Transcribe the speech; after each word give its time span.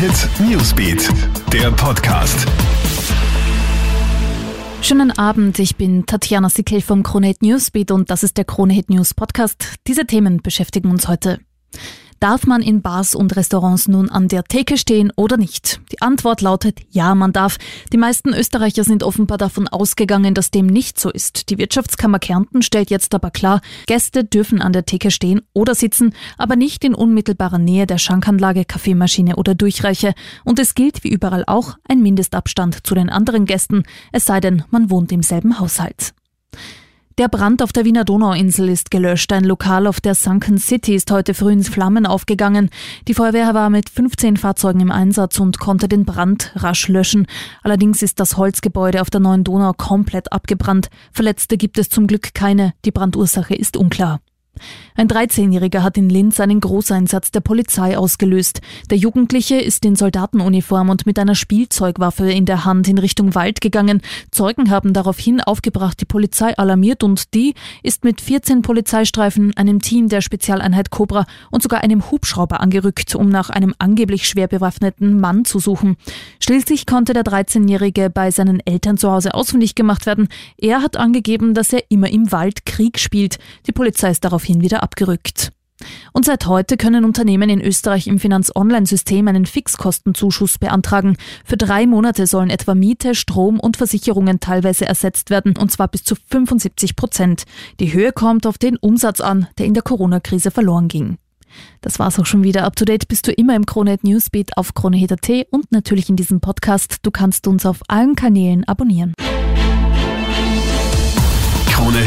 Hit 0.00 0.30
Newsbeat, 0.48 1.10
der 1.52 1.70
Podcast. 1.72 2.46
Schönen 4.80 5.10
Abend, 5.10 5.58
ich 5.58 5.76
bin 5.76 6.06
Tatjana 6.06 6.48
Sickel 6.48 6.80
vom 6.80 7.02
Kronehit 7.02 7.42
Newsbeat 7.42 7.90
und 7.90 8.08
das 8.08 8.22
ist 8.22 8.38
der 8.38 8.46
Kronehit 8.46 8.88
News 8.88 9.12
Podcast. 9.12 9.74
Diese 9.86 10.06
Themen 10.06 10.38
beschäftigen 10.38 10.90
uns 10.90 11.06
heute. 11.06 11.40
Darf 12.20 12.46
man 12.46 12.60
in 12.60 12.82
Bars 12.82 13.14
und 13.14 13.34
Restaurants 13.34 13.88
nun 13.88 14.10
an 14.10 14.28
der 14.28 14.44
Theke 14.44 14.76
stehen 14.76 15.10
oder 15.16 15.38
nicht? 15.38 15.80
Die 15.90 16.02
Antwort 16.02 16.42
lautet 16.42 16.78
ja, 16.90 17.14
man 17.14 17.32
darf. 17.32 17.56
Die 17.94 17.96
meisten 17.96 18.34
Österreicher 18.34 18.84
sind 18.84 19.02
offenbar 19.02 19.38
davon 19.38 19.66
ausgegangen, 19.68 20.34
dass 20.34 20.50
dem 20.50 20.66
nicht 20.66 21.00
so 21.00 21.08
ist. 21.08 21.48
Die 21.48 21.56
Wirtschaftskammer 21.56 22.18
Kärnten 22.18 22.60
stellt 22.60 22.90
jetzt 22.90 23.14
aber 23.14 23.30
klar, 23.30 23.62
Gäste 23.86 24.22
dürfen 24.22 24.60
an 24.60 24.74
der 24.74 24.84
Theke 24.84 25.10
stehen 25.10 25.40
oder 25.54 25.74
sitzen, 25.74 26.12
aber 26.36 26.56
nicht 26.56 26.84
in 26.84 26.94
unmittelbarer 26.94 27.56
Nähe 27.56 27.86
der 27.86 27.96
Schankanlage, 27.96 28.66
Kaffeemaschine 28.66 29.36
oder 29.36 29.54
Durchreiche. 29.54 30.12
Und 30.44 30.58
es 30.58 30.74
gilt 30.74 31.02
wie 31.04 31.08
überall 31.08 31.44
auch 31.46 31.78
ein 31.88 32.02
Mindestabstand 32.02 32.86
zu 32.86 32.94
den 32.94 33.08
anderen 33.08 33.46
Gästen, 33.46 33.84
es 34.12 34.26
sei 34.26 34.40
denn, 34.40 34.62
man 34.68 34.90
wohnt 34.90 35.10
im 35.10 35.22
selben 35.22 35.58
Haushalt. 35.58 36.12
Der 37.20 37.28
Brand 37.28 37.62
auf 37.62 37.74
der 37.74 37.84
Wiener 37.84 38.06
Donauinsel 38.06 38.70
ist 38.70 38.90
gelöscht. 38.90 39.30
Ein 39.30 39.44
Lokal 39.44 39.86
auf 39.86 40.00
der 40.00 40.14
Sunken 40.14 40.56
City 40.56 40.94
ist 40.94 41.10
heute 41.10 41.34
früh 41.34 41.52
ins 41.52 41.68
Flammen 41.68 42.06
aufgegangen. 42.06 42.70
Die 43.08 43.12
Feuerwehr 43.12 43.52
war 43.52 43.68
mit 43.68 43.90
15 43.90 44.38
Fahrzeugen 44.38 44.80
im 44.80 44.90
Einsatz 44.90 45.38
und 45.38 45.60
konnte 45.60 45.86
den 45.86 46.06
Brand 46.06 46.50
rasch 46.56 46.88
löschen. 46.88 47.26
Allerdings 47.62 48.00
ist 48.00 48.20
das 48.20 48.38
Holzgebäude 48.38 49.02
auf 49.02 49.10
der 49.10 49.20
Neuen 49.20 49.44
Donau 49.44 49.74
komplett 49.74 50.32
abgebrannt. 50.32 50.88
Verletzte 51.12 51.58
gibt 51.58 51.76
es 51.76 51.90
zum 51.90 52.06
Glück 52.06 52.32
keine. 52.32 52.72
Die 52.86 52.90
Brandursache 52.90 53.54
ist 53.54 53.76
unklar. 53.76 54.20
Ein 54.96 55.08
13-Jähriger 55.08 55.82
hat 55.82 55.96
in 55.96 56.10
Linz 56.10 56.40
einen 56.40 56.60
Großeinsatz 56.60 57.30
der 57.30 57.40
Polizei 57.40 57.96
ausgelöst. 57.96 58.60
Der 58.90 58.98
Jugendliche 58.98 59.56
ist 59.56 59.84
in 59.84 59.96
Soldatenuniform 59.96 60.90
und 60.90 61.06
mit 61.06 61.18
einer 61.18 61.34
Spielzeugwaffe 61.34 62.30
in 62.30 62.46
der 62.46 62.64
Hand 62.64 62.88
in 62.88 62.98
Richtung 62.98 63.34
Wald 63.34 63.60
gegangen. 63.60 64.02
Zeugen 64.30 64.70
haben 64.70 64.92
daraufhin 64.92 65.40
aufgebracht, 65.40 66.00
die 66.00 66.04
Polizei 66.04 66.56
alarmiert 66.58 67.02
und 67.02 67.34
die 67.34 67.54
ist 67.82 68.04
mit 68.04 68.20
14 68.20 68.62
Polizeistreifen, 68.62 69.56
einem 69.56 69.80
Team 69.80 70.08
der 70.08 70.20
Spezialeinheit 70.20 70.90
Cobra 70.90 71.26
und 71.50 71.62
sogar 71.62 71.82
einem 71.82 72.10
Hubschrauber 72.10 72.60
angerückt, 72.60 73.14
um 73.14 73.28
nach 73.28 73.50
einem 73.50 73.74
angeblich 73.78 74.28
schwer 74.28 74.48
bewaffneten 74.48 75.20
Mann 75.20 75.44
zu 75.44 75.58
suchen. 75.58 75.96
Schließlich 76.40 76.86
konnte 76.86 77.12
der 77.12 77.22
13-Jährige 77.22 78.10
bei 78.10 78.30
seinen 78.30 78.60
Eltern 78.66 78.96
zu 78.96 79.10
Hause 79.10 79.34
ausfindig 79.34 79.74
gemacht 79.74 80.06
werden. 80.06 80.28
Er 80.58 80.82
hat 80.82 80.96
angegeben, 80.96 81.54
dass 81.54 81.72
er 81.72 81.84
immer 81.90 82.10
im 82.10 82.32
Wald 82.32 82.66
Krieg 82.66 82.98
spielt. 82.98 83.38
Die 83.66 83.72
Polizei 83.72 84.10
ist 84.10 84.24
daraufhin 84.24 84.49
daraufhin 84.50 84.62
wieder 84.62 84.82
abgerückt. 84.82 85.52
Und 86.12 86.26
seit 86.26 86.46
heute 86.46 86.76
können 86.76 87.06
Unternehmen 87.06 87.48
in 87.48 87.62
Österreich 87.62 88.06
im 88.06 88.18
Finanz-Online-System 88.18 89.26
einen 89.28 89.46
Fixkostenzuschuss 89.46 90.58
beantragen. 90.58 91.16
Für 91.42 91.56
drei 91.56 91.86
Monate 91.86 92.26
sollen 92.26 92.50
etwa 92.50 92.74
Miete, 92.74 93.14
Strom 93.14 93.58
und 93.58 93.78
Versicherungen 93.78 94.40
teilweise 94.40 94.84
ersetzt 94.84 95.30
werden, 95.30 95.56
und 95.56 95.72
zwar 95.72 95.88
bis 95.88 96.04
zu 96.04 96.16
75 96.16 96.96
Prozent. 96.96 97.44
Die 97.78 97.94
Höhe 97.94 98.12
kommt 98.12 98.46
auf 98.46 98.58
den 98.58 98.76
Umsatz 98.76 99.22
an, 99.22 99.46
der 99.56 99.64
in 99.64 99.72
der 99.72 99.82
Corona-Krise 99.82 100.50
verloren 100.50 100.88
ging. 100.88 101.16
Das 101.80 101.98
war's 101.98 102.18
auch 102.18 102.26
schon 102.26 102.44
wieder. 102.44 102.64
Up 102.64 102.76
to 102.76 102.84
date 102.84 103.08
bist 103.08 103.26
du 103.26 103.32
immer 103.32 103.56
im 103.56 103.64
Kronehit 103.64 104.04
Newsbeat 104.04 104.58
auf 104.58 104.74
kronehit.at 104.74 105.46
und 105.50 105.72
natürlich 105.72 106.10
in 106.10 106.16
diesem 106.16 106.40
Podcast. 106.42 106.98
Du 107.02 107.10
kannst 107.10 107.46
uns 107.46 107.64
auf 107.64 107.80
allen 107.88 108.16
Kanälen 108.16 108.64
abonnieren. 108.64 109.14